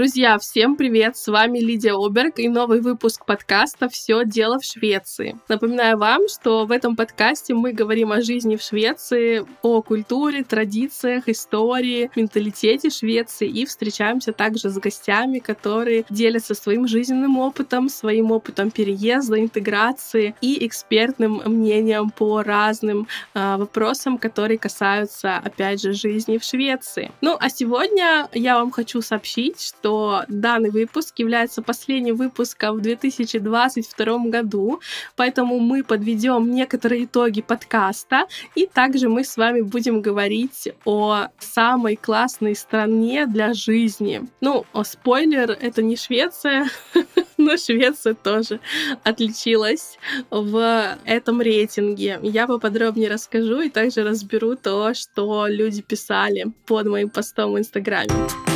[0.00, 1.18] Друзья, всем привет!
[1.18, 5.38] С вами Лидия Оберг и новый выпуск подкаста «Все дело в Швеции».
[5.46, 11.28] Напоминаю вам, что в этом подкасте мы говорим о жизни в Швеции, о культуре, традициях,
[11.28, 18.70] истории, менталитете Швеции и встречаемся также с гостями, которые делятся своим жизненным опытом, своим опытом
[18.70, 26.42] переезда, интеграции и экспертным мнением по разным э, вопросам, которые касаются, опять же, жизни в
[26.44, 27.12] Швеции.
[27.20, 29.89] Ну, а сегодня я вам хочу сообщить, что
[30.28, 34.80] данный выпуск является последним выпуском в 2022 году,
[35.16, 41.96] поэтому мы подведем некоторые итоги подкаста, и также мы с вами будем говорить о самой
[41.96, 44.22] классной стране для жизни.
[44.40, 46.68] Ну, о, спойлер, это не Швеция,
[47.36, 48.60] но Швеция тоже
[49.04, 49.98] отличилась
[50.30, 52.18] в этом рейтинге.
[52.22, 58.49] Я поподробнее расскажу и также разберу то, что люди писали под моим постом в Инстаграме.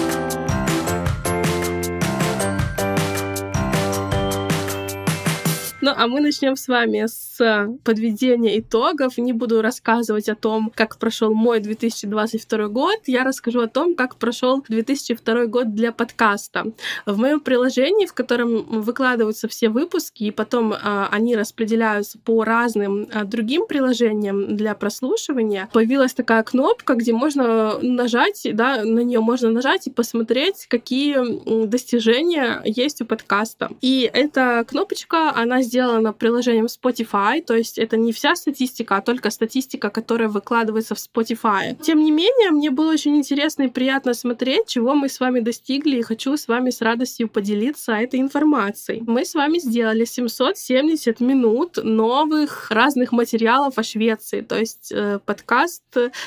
[5.84, 9.18] Ну, а мы начнем с вами с подведения итогов.
[9.18, 13.00] Не буду рассказывать о том, как прошел мой 2022 год.
[13.04, 16.72] Я расскажу о том, как прошел 2002 год для подкаста.
[17.04, 23.06] В моем приложении, в котором выкладываются все выпуски, и потом а, они распределяются по разным
[23.12, 29.50] а, другим приложениям для прослушивания, появилась такая кнопка, где можно нажать, да, на нее можно
[29.50, 33.68] нажать и посмотреть, какие достижения есть у подкаста.
[33.82, 39.00] И эта кнопочка, она сделана сделано приложением Spotify, то есть это не вся статистика, а
[39.00, 41.76] только статистика, которая выкладывается в Spotify.
[41.82, 45.96] Тем не менее, мне было очень интересно и приятно смотреть, чего мы с вами достигли,
[45.98, 49.02] и хочу с вами с радостью поделиться этой информацией.
[49.04, 55.82] Мы с вами сделали 770 минут новых разных материалов о Швеции, то есть э, подкаст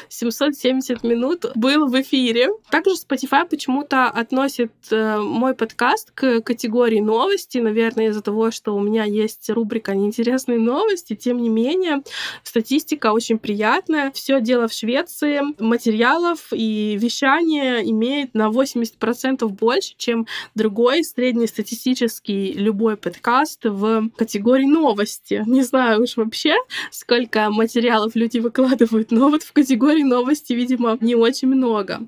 [0.10, 2.50] 770 минут был в эфире.
[2.70, 8.82] Также Spotify почему-то относит э, мой подкаст к категории новости, наверное, из-за того, что у
[8.82, 12.04] меня есть есть рубрика «Неинтересные новости», тем не менее,
[12.44, 14.12] статистика очень приятная.
[14.12, 15.42] Все дело в Швеции.
[15.60, 25.44] Материалов и вещания имеет на 80% больше, чем другой среднестатистический любой подкаст в категории новости.
[25.46, 26.56] Не знаю уж вообще,
[26.92, 32.02] сколько материалов люди выкладывают, но вот в категории новости, видимо, не очень много.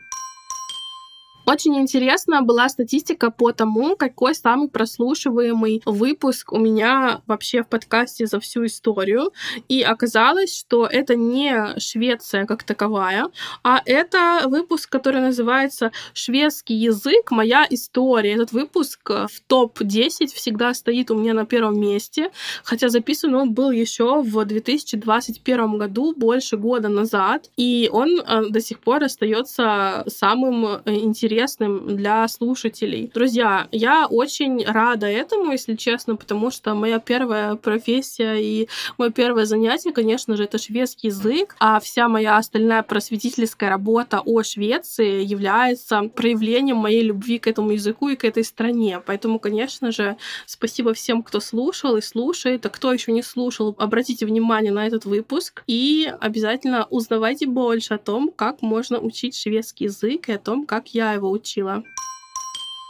[1.49, 8.27] Очень интересна была статистика по тому, какой самый прослушиваемый выпуск у меня вообще в подкасте
[8.27, 9.31] за всю историю.
[9.67, 13.29] И оказалось, что это не Швеция как таковая,
[13.63, 17.31] а это выпуск, который называется «Шведский язык.
[17.31, 18.33] Моя история».
[18.33, 22.29] Этот выпуск в топ-10 всегда стоит у меня на первом месте,
[22.63, 28.61] хотя записан он был еще в 2021 году, больше года назад, и он э, до
[28.61, 33.09] сих пор остается самым э, интересным интересным для слушателей.
[33.13, 38.67] Друзья, я очень рада этому, если честно, потому что моя первая профессия и
[38.97, 44.43] мое первое занятие, конечно же, это шведский язык, а вся моя остальная просветительская работа о
[44.43, 49.01] Швеции является проявлением моей любви к этому языку и к этой стране.
[49.05, 54.25] Поэтому, конечно же, спасибо всем, кто слушал и слушает, а кто еще не слушал, обратите
[54.25, 60.29] внимание на этот выпуск и обязательно узнавайте больше о том, как можно учить шведский язык
[60.29, 61.83] и о том, как я его учила.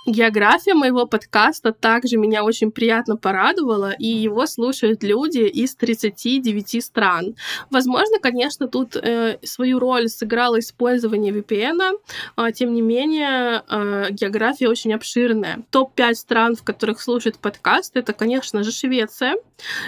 [0.10, 7.36] География моего подкаста также меня очень приятно порадовала, и его слушают люди из 39 стран.
[7.70, 12.00] Возможно, конечно, тут э, свою роль сыграло использование VPN,
[12.38, 15.64] э, тем не менее, э, география очень обширная.
[15.70, 19.36] Топ-5 стран, в которых слушают подкаст, это, конечно же, Швеция,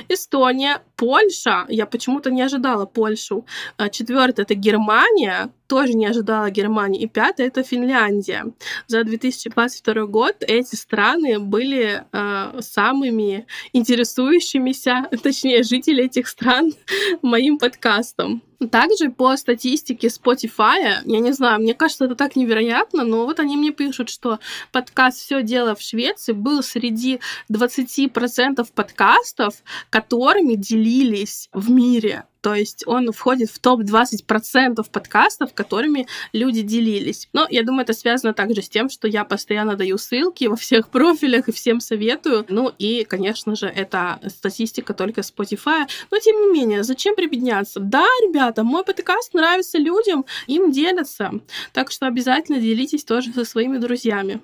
[0.08, 3.44] Эстония, Польша, я почему-то не ожидала Польшу,
[3.80, 7.02] э, четвертое это Германия, тоже не ожидала Германии.
[7.02, 8.46] И пятое— это Финляндия.
[8.86, 16.72] За 2022 год эти страны были э, самыми интересующимися, точнее, жители этих стран
[17.24, 18.44] моим подкастом.
[18.70, 23.58] Также по статистике Spotify, я не знаю, мне кажется, это так невероятно, но вот они
[23.58, 24.40] мне пишут, что
[24.72, 27.20] подкаст «Все дело в Швеции» был среди
[27.52, 29.56] 20% подкастов,
[29.90, 32.26] которыми делились в мире.
[32.42, 37.30] То есть он входит в топ-20% подкастов, которыми люди делились.
[37.34, 40.90] Но я думаю, это связано также с тем, что я постоянно даю ссылки во всех
[40.92, 42.46] профилях и всем советую.
[42.50, 45.88] Ну и, конечно же, это статистика только Spotify.
[46.10, 47.80] Но тем не менее, зачем прибедняться?
[47.80, 51.32] Да, ребята, мой подкаст нравится людям, им делятся.
[51.74, 54.42] Так что обязательно делитесь тоже со своими друзьями.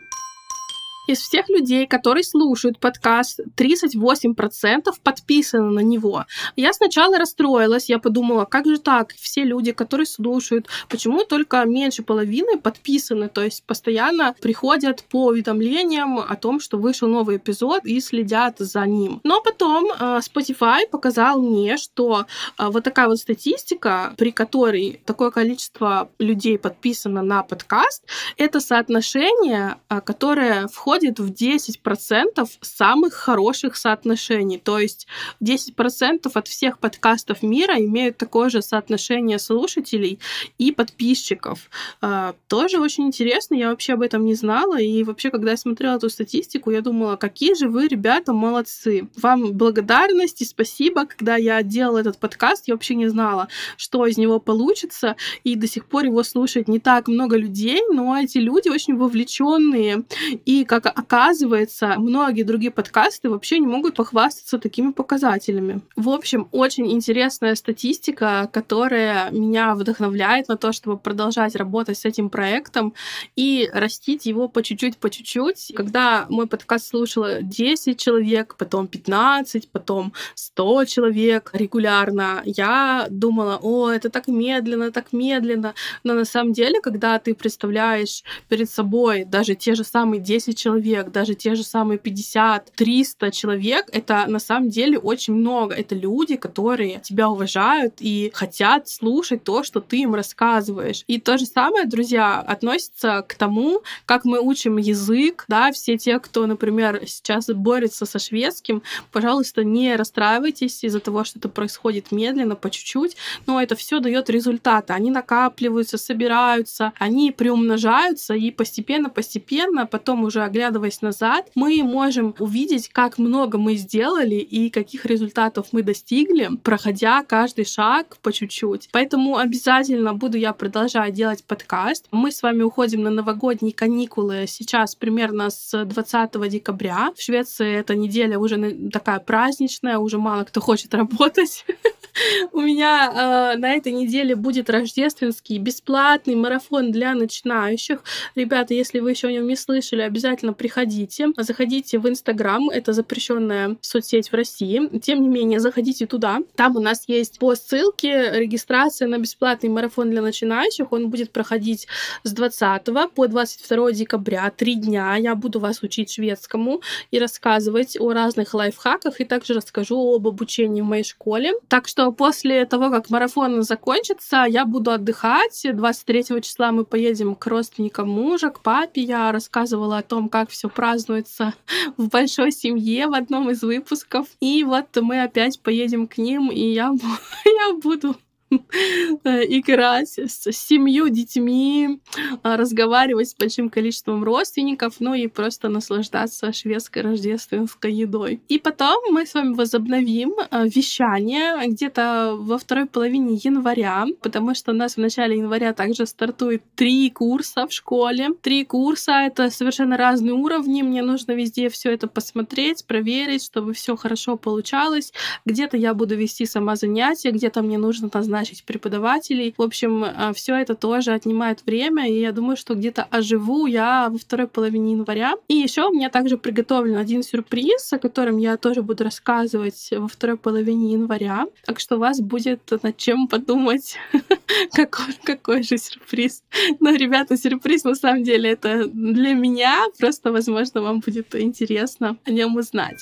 [1.08, 6.26] Из всех людей, которые слушают подкаст, 38% подписаны на него.
[6.58, 12.04] Я сначала расстроилась, я подумала, как же так, все люди, которые слушают, почему только меньше
[12.04, 18.02] половины подписаны, то есть постоянно приходят по уведомлениям о том, что вышел новый эпизод и
[18.02, 19.22] следят за ним.
[19.24, 22.26] Но потом э, Spotify показал мне, что
[22.60, 28.04] э, вот такая вот статистика, при которой такое количество людей подписано на подкаст,
[28.36, 34.58] это соотношение, э, которое входит в 10% самых хороших соотношений.
[34.58, 35.08] То есть
[35.42, 40.20] 10% от всех подкастов мира имеют такое же соотношение слушателей
[40.58, 41.70] и подписчиков.
[42.02, 44.80] Э, тоже очень интересно, я вообще об этом не знала.
[44.80, 49.08] И вообще, когда я смотрела эту статистику, я думала, какие же вы, ребята, молодцы.
[49.16, 51.06] Вам благодарность и спасибо.
[51.06, 53.48] Когда я делала этот подкаст, я вообще не знала,
[53.78, 55.16] что из него получится.
[55.44, 60.04] И до сих пор его слушает не так много людей, но эти люди очень вовлеченные.
[60.46, 65.82] И, как оказывается, многие другие подкасты вообще не могут похвастаться такими показателями.
[65.96, 72.30] В общем, очень интересная статистика, которая меня вдохновляет на то, чтобы продолжать работать с этим
[72.30, 72.94] проектом
[73.36, 75.72] и растить его по чуть-чуть, по чуть-чуть.
[75.76, 83.90] Когда мой подкаст слушало 10 человек, потом 15, потом 100 человек регулярно, я думала, о,
[83.90, 85.74] это так медленно, так медленно.
[86.04, 90.77] Но на самом деле, когда ты представляешь перед собой даже те же самые 10 человек,
[91.12, 95.76] даже те же самые 50, 300 человек, это на самом деле очень много.
[95.76, 101.04] Это люди, которые тебя уважают и хотят слушать то, что ты им рассказываешь.
[101.08, 106.20] И то же самое, друзья, относится к тому, как мы учим язык, да, все те,
[106.20, 108.82] кто, например, сейчас борется со шведским,
[109.12, 114.30] пожалуйста, не расстраивайтесь из-за того, что это происходит медленно, по чуть-чуть, но это все дает
[114.30, 114.94] результаты.
[114.94, 123.18] Они накапливаются, собираются, они приумножаются, и постепенно-постепенно, потом уже оглядываясь назад, мы можем увидеть, как
[123.18, 128.90] много мы сделали и каких результатов мы достигли, проходя каждый шаг по чуть-чуть.
[128.92, 132.08] Поэтому обязательно буду я продолжать делать подкаст.
[132.12, 137.12] Мы с вами уходим на новогодние каникулы сейчас примерно с 20 декабря.
[137.16, 141.66] В Швеции эта неделя уже такая праздничная, уже мало кто хочет работать.
[142.52, 148.04] У меня э, на этой неделе будет рождественский бесплатный марафон для начинающих.
[148.36, 151.28] Ребята, если вы еще о нем не слышали, обязательно приходите.
[151.38, 155.00] Заходите в Инстаграм, это запрещенная соцсеть в России.
[155.00, 156.40] Тем не менее, заходите туда.
[156.56, 160.92] Там у нас есть по ссылке регистрация на бесплатный марафон для начинающих.
[160.92, 161.88] Он будет проходить
[162.24, 162.84] с 20
[163.14, 164.52] по 22 декабря.
[164.56, 166.82] Три дня я буду вас учить шведскому
[167.12, 171.54] и рассказывать о разных лайфхаках, и также расскажу об обучении в моей школе.
[171.68, 175.66] Так что после того, как марафон закончится, я буду отдыхать.
[175.72, 179.02] 23 числа мы поедем к родственникам мужа, к папе.
[179.02, 181.54] Я рассказывала о том, как все празднуется
[181.98, 184.28] в большой семье в одном из выпусков.
[184.40, 186.94] И вот мы опять поедем к ним, и я,
[187.46, 188.16] я буду
[189.24, 192.00] играть с семью детьми,
[192.44, 198.42] а, разговаривать с большим количеством родственников, ну и просто наслаждаться шведской рождественской едой.
[198.48, 204.72] И потом мы с вами возобновим а, вещание где-то во второй половине января, потому что
[204.72, 208.30] у нас в начале января также стартует три курса в школе.
[208.42, 213.96] Три курса— это совершенно разные уровни, мне нужно везде все это посмотреть, проверить, чтобы все
[213.98, 215.12] хорошо получалось.
[215.46, 219.54] Где-то я буду вести сама занятия, где-то мне нужно назначить назначить преподавателей.
[219.58, 224.10] В общем, э, все это тоже отнимает время, и я думаю, что где-то оживу я
[224.10, 225.36] во второй половине января.
[225.48, 230.08] И еще у меня также приготовлен один сюрприз, о котором я тоже буду рассказывать во
[230.08, 231.46] второй половине января.
[231.66, 233.98] Так что у вас будет над чем подумать,
[234.74, 236.44] какой, какой же сюрприз.
[236.80, 239.86] Но, ребята, сюрприз на самом деле это для меня.
[240.00, 242.98] Просто, возможно, вам будет интересно о нем узнать.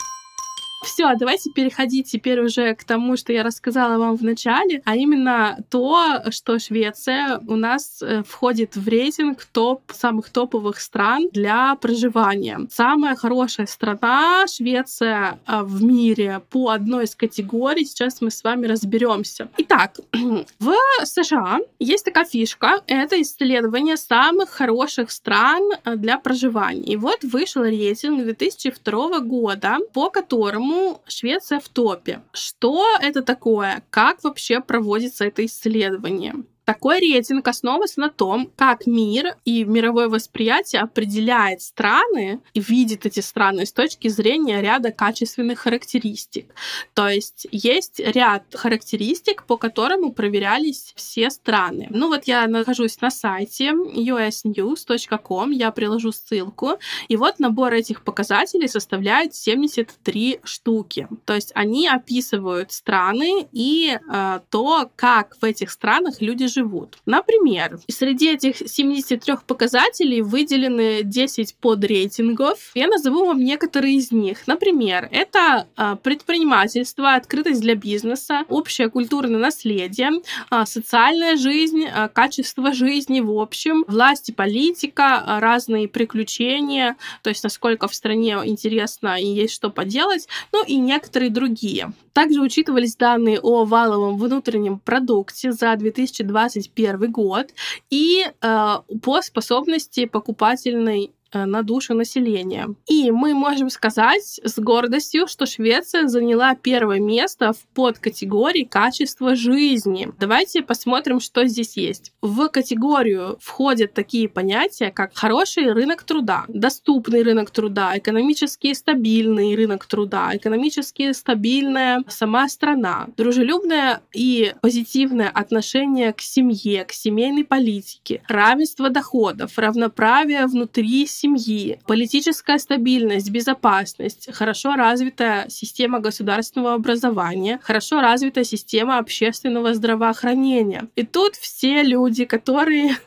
[0.85, 5.57] Все, давайте переходить теперь уже к тому, что я рассказала вам в начале, а именно
[5.71, 12.59] то, что Швеция у нас э, входит в рейтинг топ самых топовых стран для проживания.
[12.71, 17.83] Самая хорошая страна Швеция э, в мире по одной из категорий.
[17.83, 19.49] Сейчас мы с вами разберемся.
[19.57, 19.97] Итак,
[20.59, 22.81] в США есть такая фишка.
[22.85, 26.93] Это исследование самых хороших стран э, для проживания.
[26.93, 32.21] И вот вышел рейтинг 2002 года, по которому Почему Швеция в топе?
[32.33, 33.81] Что это такое?
[33.89, 36.33] Как вообще проводится это исследование?
[36.65, 43.19] Такой рейтинг основывается на том, как мир и мировое восприятие определяет страны и видит эти
[43.19, 46.55] страны с точки зрения ряда качественных характеристик.
[46.95, 51.87] То есть есть ряд характеристик, по которым проверялись все страны.
[51.91, 58.67] Ну вот я нахожусь на сайте usnews.com, я приложу ссылку, и вот набор этих показателей
[58.67, 61.07] составляет 73 штуки.
[61.25, 66.97] То есть они описывают страны и э, то, как в этих странах люди живут.
[67.05, 72.71] Например, среди этих 73 показателей выделены 10 подрейтингов.
[72.73, 74.47] Я назову вам некоторые из них.
[74.47, 80.11] Например, это э, предпринимательство, открытость для бизнеса, общее культурное наследие,
[80.51, 87.43] э, социальная жизнь, э, качество жизни в общем, власть и политика, разные приключения, то есть
[87.43, 91.91] насколько в стране интересно и есть что поделать, ну и некоторые другие.
[92.15, 97.47] Также учитывались данные о валовом внутреннем продукте за 2021 год
[97.89, 102.69] и э, по способности покупательной на душу населения.
[102.87, 110.09] И мы можем сказать с гордостью, что Швеция заняла первое место в подкатегории качества жизни.
[110.19, 112.13] Давайте посмотрим, что здесь есть.
[112.21, 119.85] В категорию входят такие понятия, как хороший рынок труда, доступный рынок труда, экономически стабильный рынок
[119.85, 128.89] труда, экономически стабильная сама страна, дружелюбное и позитивное отношение к семье, к семейной политике, равенство
[128.89, 138.97] доходов, равноправие внутри семьи, политическая стабильность, безопасность, хорошо развитая система государственного образования, хорошо развитая система
[138.99, 140.87] общественного здравоохранения.
[140.95, 142.97] И тут все люди, которые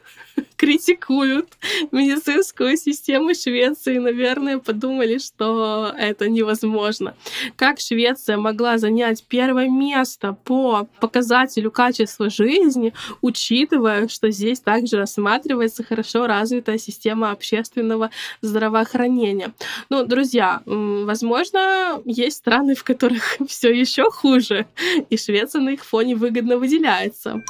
[0.57, 1.49] критикуют
[1.93, 7.15] медицинскую систему Швеции, наверное, подумали, что это невозможно.
[7.57, 15.85] Как Швеция могла занять первое место по показателю качества жизни, учитывая, что здесь также рассматривается
[15.85, 18.11] хорошо развитая система общественного
[18.43, 19.53] здравоохранения.
[19.91, 24.67] Ну, друзья, возможно, есть страны, в которых все еще хуже,
[25.11, 27.43] и Швеция на их фоне выгодно выделяется.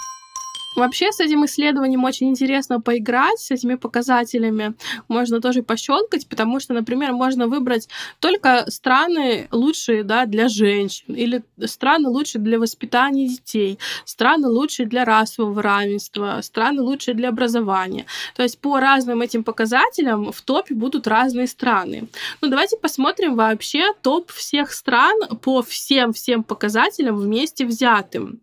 [0.78, 4.74] Вообще с этим исследованием очень интересно поиграть, с этими показателями.
[5.08, 7.88] Можно тоже пощелкать, потому что, например, можно выбрать
[8.20, 15.04] только страны лучшие да, для женщин, или страны лучшие для воспитания детей, страны лучшие для
[15.04, 18.06] расового равенства, страны лучшие для образования.
[18.36, 22.08] То есть по разным этим показателям в топе будут разные страны.
[22.40, 28.40] Ну давайте посмотрим вообще топ всех стран по всем-всем показателям вместе взятым.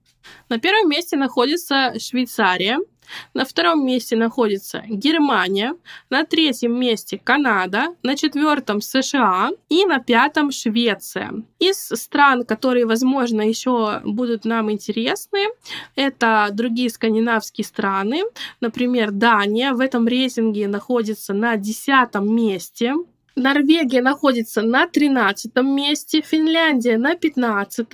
[0.50, 2.80] На первом месте находится Швейцария,
[3.34, 5.76] на втором месте находится Германия,
[6.10, 11.44] на третьем месте Канада, на четвертом США и на пятом Швеция.
[11.60, 15.48] Из стран, которые, возможно, еще будут нам интересны,
[15.96, 18.24] это другие скандинавские страны.
[18.62, 22.94] Например, Дания в этом рейтинге находится на десятом месте.
[23.36, 27.88] Норвегия находится на 13 месте, Финляндия на 15,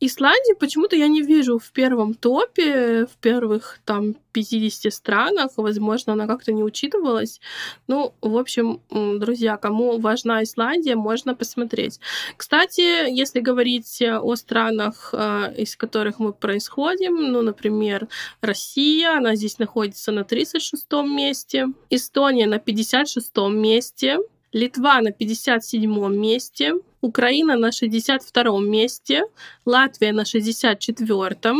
[0.00, 5.50] Исландию почему-то я не вижу в первом топе, в первых там 50 странах.
[5.56, 7.40] Возможно, она как-то не учитывалась.
[7.88, 11.98] Ну, в общем, друзья, кому важна Исландия, можно посмотреть.
[12.36, 18.08] Кстати, если говорить о странах, э, из которых мы происходим, ну, например,
[18.40, 24.18] Россия, она здесь находится на 36 месте, Эстония на 56 месте,
[24.54, 29.22] Литва на 57 месте, Украина на 62 месте,
[29.66, 31.54] Латвия на 64,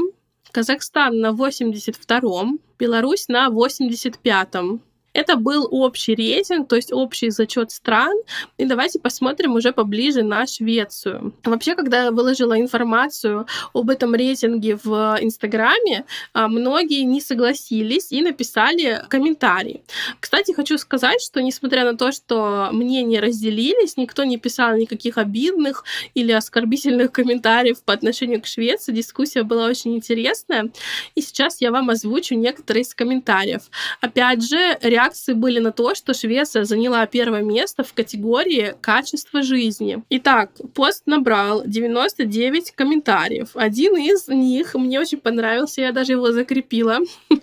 [0.53, 4.81] Казахстан на 82, Беларусь на 85.
[5.19, 8.17] Это был общий рейтинг, то есть общий зачет стран.
[8.57, 11.35] И давайте посмотрим уже поближе на Швецию.
[11.43, 13.45] Вообще, когда я выложила информацию
[13.75, 19.83] об этом рейтинге в Инстаграме, а, многие не согласились и написали комментарии.
[20.21, 25.83] Кстати, хочу сказать, что несмотря на то, что мнения разделились, никто не писал никаких обидных
[26.15, 28.93] или оскорбительных комментариев по отношению к Швеции.
[28.93, 30.71] Дискуссия была очень интересная.
[31.17, 33.63] И сейчас я вам озвучу некоторые из комментариев.
[34.01, 34.79] Опять же,
[35.09, 40.03] реакции были на то, что Швеция заняла первое место в категории качества жизни.
[40.11, 43.51] Итак, пост набрал 99 комментариев.
[43.55, 46.99] Один из них мне очень понравился, я даже его закрепила.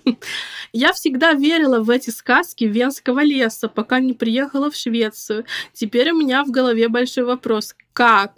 [0.74, 5.46] Я всегда верила в эти сказки Венского леса, пока не приехала в Швецию.
[5.74, 7.76] Теперь у меня в голове большой вопрос.
[7.94, 8.34] Как?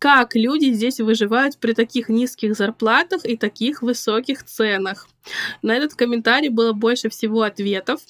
[0.00, 5.06] как люди здесь выживают при таких низких зарплатах и таких высоких ценах.
[5.60, 8.00] На этот комментарий было больше всего ответов.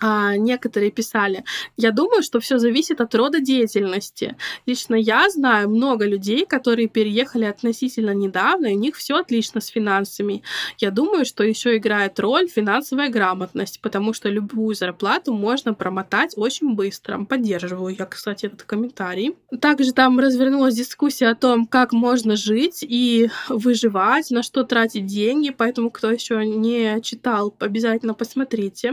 [0.00, 1.44] А, некоторые писали,
[1.76, 4.36] я думаю, что все зависит от рода деятельности.
[4.66, 9.66] Лично я знаю много людей, которые переехали относительно недавно, и у них все отлично с
[9.66, 10.42] финансами.
[10.78, 16.74] Я думаю, что еще играет роль финансовая грамотность, потому что любую зарплату можно промотать очень
[16.74, 17.24] быстро.
[17.24, 19.36] Поддерживаю я, кстати, этот комментарий.
[19.60, 25.50] Также там развернулась дискуссия о том, как можно жить и выживать, на что тратить деньги,
[25.50, 28.92] поэтому кто еще не читал, обязательно посмотрите.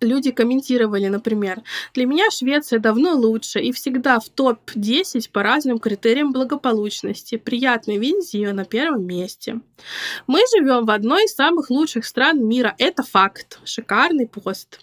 [0.00, 1.62] Люди комментировали, например,
[1.94, 7.36] «Для меня Швеция давно лучше и всегда в топ-10 по разным критериям благополучности.
[7.36, 9.60] Приятно видеть ее на первом месте.
[10.26, 12.74] Мы живем в одной из самых лучших стран мира.
[12.78, 13.60] Это факт.
[13.64, 14.80] Шикарный пост.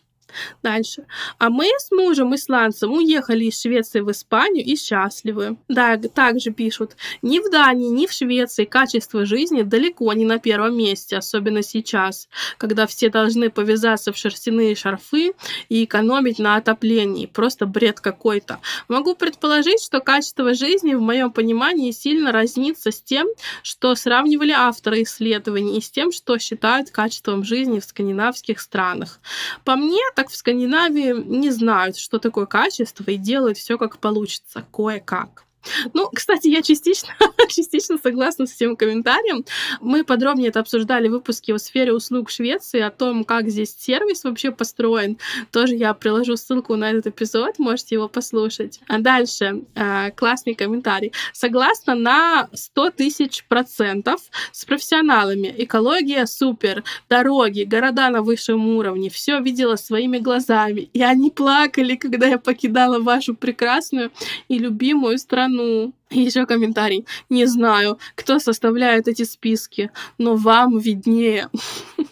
[0.64, 1.06] Дальше.
[1.38, 5.58] А мы с мужем исландцем уехали из Швеции в Испанию и счастливы.
[5.68, 6.96] Да, также пишут.
[7.22, 12.28] Ни в Дании, ни в Швеции качество жизни далеко не на первом месте, особенно сейчас,
[12.58, 15.34] когда все должны повязаться в шерстяные шарфы
[15.70, 17.26] и экономить на отоплении.
[17.26, 18.60] Просто бред какой-то.
[18.88, 23.28] Могу предположить, что качество жизни в моем понимании сильно разнится с тем,
[23.64, 29.20] что сравнивали авторы исследований, и с тем, что считают качеством жизни в скандинавских странах.
[29.64, 34.64] По мне, так в Скандинавии не знают, что такое качество, и делают все как получится,
[34.72, 35.46] кое-как.
[35.94, 37.10] Ну, кстати, я частично,
[37.50, 39.46] частично согласна с этим комментарием.
[39.80, 44.24] Мы подробнее это обсуждали в выпуске о сфере услуг Швеции, о том, как здесь сервис
[44.24, 45.18] вообще построен.
[45.52, 48.80] Тоже я приложу ссылку на этот эпизод, можете его послушать.
[48.88, 51.12] А дальше э, классный комментарий.
[51.34, 55.54] Согласна на 100 тысяч процентов с профессионалами.
[55.58, 59.10] Экология супер, дороги, города на высшем уровне.
[59.10, 60.90] Все видела своими глазами.
[60.94, 64.12] И они плакали, когда я покидала вашу прекрасную
[64.48, 65.94] и любимую страну страну.
[66.10, 67.06] Еще комментарий.
[67.30, 71.50] Не знаю, кто составляет эти списки, но вам виднее.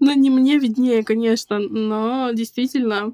[0.00, 3.12] Ну, не мне виднее, конечно, но действительно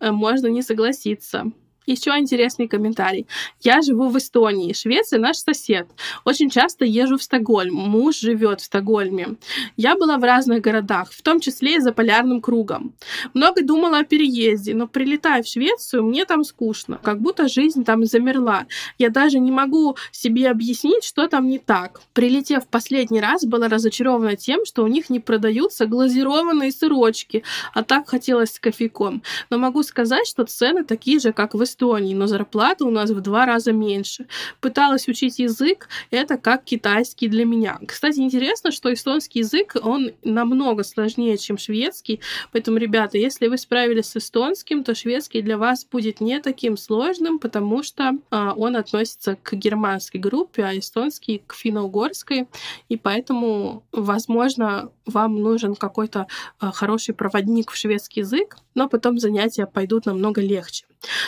[0.00, 1.52] э, можно не согласиться.
[1.86, 3.26] Еще интересный комментарий.
[3.60, 4.72] Я живу в Эстонии.
[4.72, 5.88] Швеция наш сосед.
[6.24, 7.74] Очень часто езжу в Стокгольм.
[7.74, 9.36] Муж живет в Стокгольме.
[9.76, 12.94] Я была в разных городах, в том числе и за полярным кругом.
[13.34, 17.00] Много думала о переезде, но прилетая в Швецию, мне там скучно.
[17.02, 18.66] Как будто жизнь там замерла.
[18.98, 22.00] Я даже не могу себе объяснить, что там не так.
[22.12, 27.42] Прилетев в последний раз, была разочарована тем, что у них не продаются глазированные сырочки,
[27.74, 29.22] а так хотелось с кофейком.
[29.50, 33.10] Но могу сказать, что цены такие же, как в Эстонии Эстонии, но зарплата у нас
[33.10, 34.26] в два раза меньше.
[34.60, 37.78] Пыталась учить язык, это как китайский для меня.
[37.86, 42.20] Кстати, интересно, что эстонский язык, он намного сложнее, чем шведский,
[42.52, 47.38] поэтому, ребята, если вы справились с эстонским, то шведский для вас будет не таким сложным,
[47.38, 52.48] потому что а, он относится к германской группе, а эстонский к финно-угорской,
[52.88, 56.26] и поэтому, возможно, вам нужен какой-то
[56.58, 60.84] а, хороший проводник в шведский язык, но потом занятия пойдут намного легче.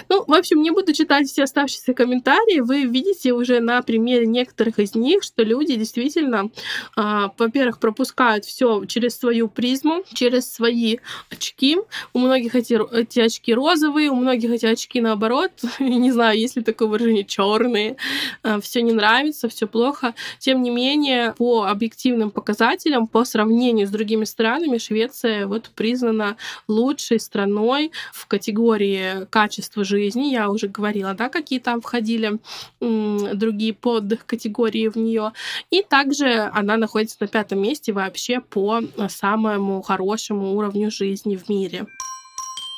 [0.08, 2.60] Ну, в общем, не буду читать все оставшиеся комментарии.
[2.60, 6.50] Вы видите уже на примере некоторых из них, что люди действительно,
[6.96, 11.78] э, во-первых, пропускают все через свою призму, через свои очки.
[12.12, 15.50] У многих эти, эти очки розовые, у многих эти очки наоборот.
[15.80, 17.96] Не знаю, есть ли такое выражение черные.
[18.44, 20.14] Э, все не нравится, все плохо.
[20.38, 26.36] Тем не менее, по объективным показателям, по сравнению с другими странами, Швеция вот признана
[26.68, 30.32] лучшей страной в категории качества жизни.
[30.32, 32.38] Я уже говорила, да, какие там входили
[32.80, 35.32] другие подкатегории в нее.
[35.70, 41.86] И также она находится на пятом месте вообще по самому хорошему уровню жизни в мире.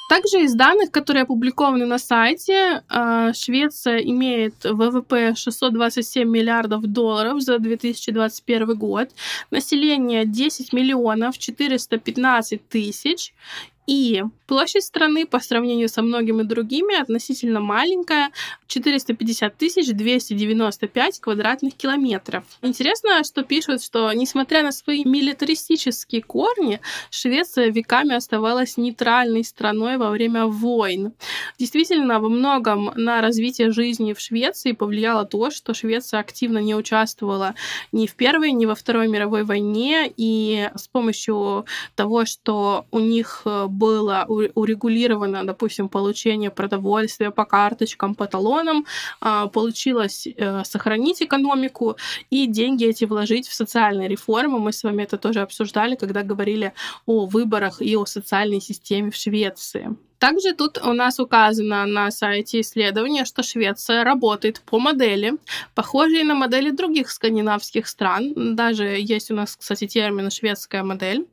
[0.09, 7.59] Также из данных, которые опубликованы на сайте, а, Швеция имеет ВВП 627 миллиардов долларов за
[7.59, 9.11] 2021 год,
[9.51, 13.35] население 10 миллионов 415 тысяч
[13.87, 18.31] и площадь страны по сравнению со многими другими относительно маленькая,
[18.69, 22.45] 450 тысяч 295 квадратных километров.
[22.63, 30.11] Интересно, что пишут, что несмотря на свои милитаристические корни, Швеция веками оставалась нейтральной страной во
[30.11, 31.13] время войн.
[31.59, 37.55] Действительно, во многом на развитие жизни в Швеции повлияло то, что Швеция активно не участвовала
[37.93, 43.43] ни в Первой, ни во Второй мировой войне, и с помощью того, что у них
[43.45, 48.87] э, было урегулировано, допустим, получение продовольствия по карточкам, по талонам,
[49.21, 51.97] а, получилось э, сохранить экономику
[52.31, 54.59] и деньги эти вложить в социальные реформы.
[54.59, 56.73] Мы с вами это тоже обсуждали, когда говорили
[57.07, 59.97] о выборах и о социальной системе в Швеции.
[60.19, 65.35] Также тут у нас указано на сайте исследования, что Швеция работает по модели,
[65.75, 68.57] похожей на модели других скандинавских стран.
[68.57, 71.27] Даже есть у нас, кстати, термин «шведская модель»,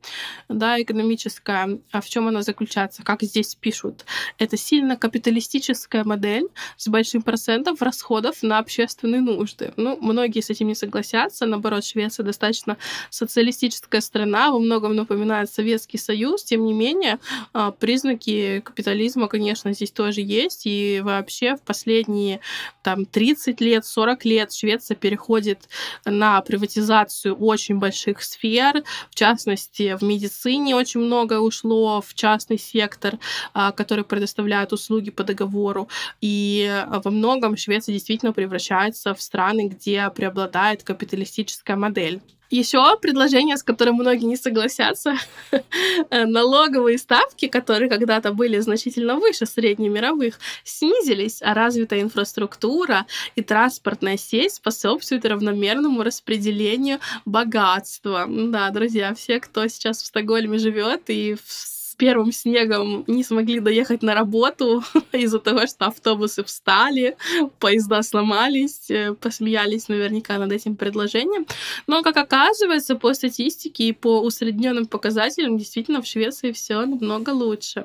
[0.48, 1.78] да, экономическая.
[1.92, 3.02] А в чем она заключается?
[3.02, 4.04] Как здесь пишут?
[4.38, 9.72] Это сильно капиталистическая модель с большим процентом расходов на общественные нужды.
[9.76, 11.46] Ну, многие с этим не согласятся.
[11.46, 12.76] Наоборот, Швеция достаточно
[13.10, 16.44] социалистическая страна, во многом напоминает Советский Союз.
[16.44, 17.18] Тем не менее,
[17.52, 20.62] а, признаки капитализма, конечно, здесь тоже есть.
[20.64, 22.40] И вообще в последние
[22.82, 25.68] там, 30 лет, 40 лет Швеция переходит
[26.04, 28.82] на приватизацию очень больших сфер.
[29.10, 33.18] В частности, в медицине очень много ушло в частный сектор,
[33.52, 35.88] а, который предоставляет услуги по договору.
[36.20, 42.20] И во многом Швеция действительно превращается в страны, где преобладает капиталистическая модель.
[42.54, 45.16] Еще предложение, с которым многие не согласятся,
[46.12, 54.54] налоговые ставки, которые когда-то были значительно выше среднемировых, снизились, а развитая инфраструктура и транспортная сеть
[54.54, 58.24] способствуют равномерному распределению богатства.
[58.28, 64.02] Да, друзья, все, кто сейчас в Стокгольме живет и в первым снегом не смогли доехать
[64.02, 67.16] на работу из-за того, что автобусы встали,
[67.58, 71.46] поезда сломались, э, посмеялись наверняка над этим предложением.
[71.86, 77.84] Но, как оказывается, по статистике и по усредненным показателям, действительно в Швеции все намного лучше.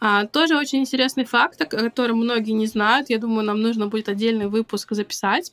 [0.00, 3.10] А, тоже очень интересный факт, о котором многие не знают.
[3.10, 5.52] Я думаю, нам нужно будет отдельный выпуск записать.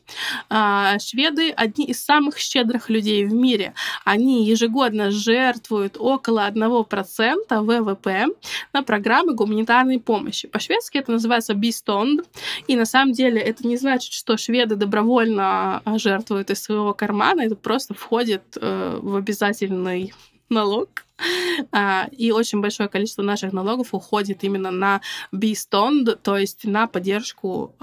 [0.49, 3.73] А, шведы одни из самых щедрых людей в мире.
[4.05, 8.27] Они ежегодно жертвуют около 1% ВВП ВВП
[8.73, 10.47] на программы гуманитарной помощи.
[10.47, 12.27] По-шведски это называется бистонд,
[12.67, 17.41] и на самом деле это не значит, что шведы добровольно а, жертвуют из своего кармана,
[17.41, 20.13] это просто входит э, в обязательный
[20.49, 21.05] налог.
[21.71, 27.75] А, и очень большое количество наших налогов уходит именно на бистонд, то есть на поддержку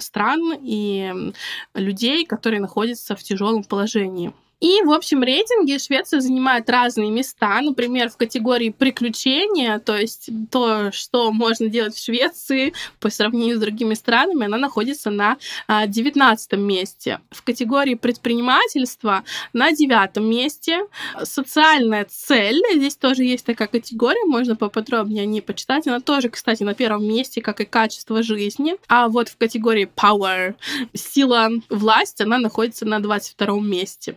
[0.00, 1.32] стран и
[1.74, 4.32] людей, которые находятся в тяжелом положении.
[4.60, 7.60] И, в общем, рейтинги Швеция занимает разные места.
[7.60, 13.60] Например, в категории приключения, то есть то, что можно делать в Швеции по сравнению с
[13.60, 15.36] другими странами, она находится на
[15.68, 17.20] 19 а, месте.
[17.30, 20.86] В категории предпринимательства на девятом месте.
[21.22, 25.86] Социальная цель, здесь тоже есть такая категория, можно поподробнее о ней почитать.
[25.86, 28.76] Она тоже, кстати, на первом месте, как и качество жизни.
[28.88, 30.54] А вот в категории power,
[30.94, 34.16] сила, власть, она находится на 22 месте.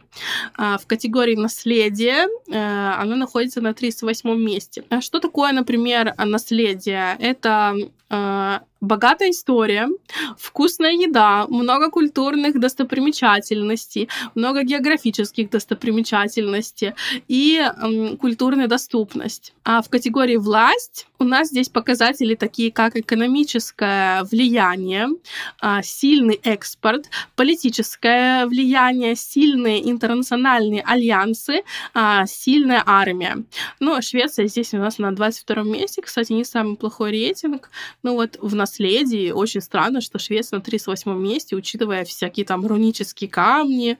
[0.55, 4.83] А, в категории наследие э, оно находится на 38 месте.
[4.89, 7.15] А что такое, например, наследие?
[7.19, 7.75] Это
[8.09, 9.87] э, богатая история,
[10.37, 16.93] вкусная еда, много культурных достопримечательностей, много географических достопримечательностей
[17.27, 19.53] и э, культурная доступность.
[19.63, 25.09] А в категории власть у нас здесь показатели такие, как экономическое влияние,
[25.61, 31.63] э, сильный экспорт, политическое влияние, сильные интернациональные альянсы,
[31.93, 33.43] э, сильная армия.
[33.79, 37.69] Ну, Швеция здесь у нас на 22 месте, кстати, не самый плохой рейтинг.
[38.03, 43.29] Ну вот в наследии очень странно, что Швеция на 38 месте, учитывая всякие там рунические
[43.29, 43.97] камни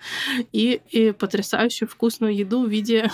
[0.52, 3.10] и, и потрясающую вкусную еду в виде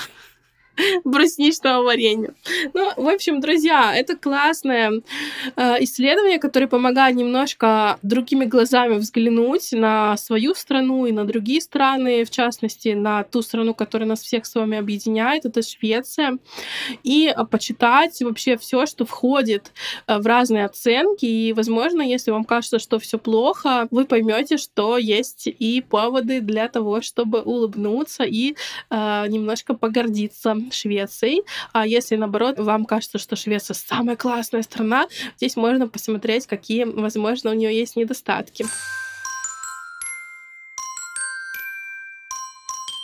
[1.03, 2.33] брусничного варенья.
[2.73, 5.01] Ну, в общем, друзья, это классное
[5.55, 12.25] э, исследование, которое помогает немножко другими глазами взглянуть на свою страну и на другие страны,
[12.25, 16.37] в частности, на ту страну, которая нас всех с вами объединяет, это Швеция,
[17.03, 19.71] и почитать вообще все, что входит
[20.07, 21.25] э, в разные оценки.
[21.25, 26.67] И, возможно, если вам кажется, что все плохо, вы поймете, что есть и поводы для
[26.67, 28.55] того, чтобы улыбнуться и
[28.89, 31.43] э, немножко погордиться Швецией.
[31.71, 37.51] А если, наоборот, вам кажется, что Швеция самая классная страна, здесь можно посмотреть, какие, возможно,
[37.51, 38.65] у нее есть недостатки.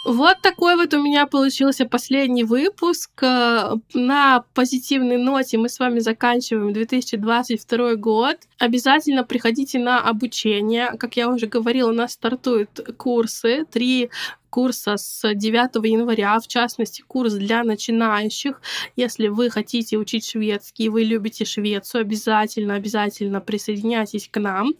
[0.05, 3.11] Вот такой вот у меня получился последний выпуск.
[3.21, 8.37] Э, на позитивной ноте мы с вами заканчиваем 2022 год.
[8.57, 10.93] Обязательно приходите на обучение.
[10.97, 13.65] Как я уже говорила, у нас стартуют курсы.
[13.65, 14.09] Три
[14.49, 18.61] курса с 9 января, в частности, курс для начинающих.
[18.95, 24.73] Если вы хотите учить шведский, вы любите Швецию, обязательно, обязательно присоединяйтесь к нам.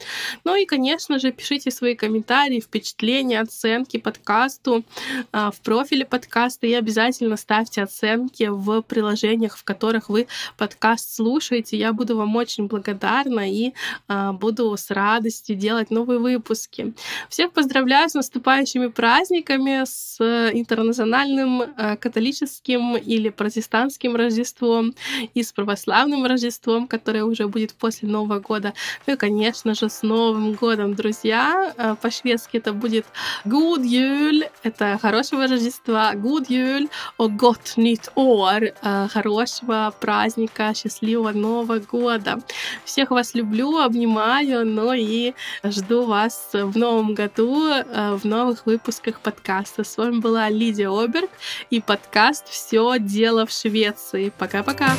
[0.44, 4.84] Ну и, конечно же, пишите свои комментарии, впечатления, оценки подкасту
[5.32, 10.28] а, в профиле подкаста и обязательно ставьте оценки в приложениях, в которых вы
[10.58, 11.78] подкаст слушаете.
[11.78, 13.74] Я буду вам очень благодарна и
[14.08, 16.94] а, буду с радостью делать новые выпуски.
[17.30, 20.20] Всех поздравляю с наступающими праздниками праздниками, с
[20.54, 24.94] интернациональным э, католическим или протестантским Рождеством
[25.34, 28.74] и с православным Рождеством, которое уже будет после Нового года.
[29.08, 31.74] Ну и, конечно же, с Новым годом, друзья.
[31.78, 33.06] Э, по-шведски это будет
[33.46, 41.80] God Jul, это хорошего Рождества, God Jul Gott Nytt År, э, хорошего праздника, счастливого Нового
[41.80, 42.40] года.
[42.86, 49.20] Всех вас люблю, обнимаю, ну и жду вас в новом году, э, в новых выпусках
[49.20, 49.49] подкаста.
[49.84, 51.32] С вами была Лидия Оберг
[51.72, 54.32] и подкаст «Все дело в Швеции».
[54.38, 54.92] Пока-пока!